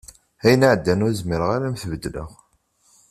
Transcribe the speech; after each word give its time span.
Ayen 0.43 0.65
iɛeddan 0.67 1.03
ur 1.05 1.13
zmireɣ 1.19 1.49
ara 1.55 1.63
ad 1.63 1.67
am-t-tbeddleɣ 1.69 2.29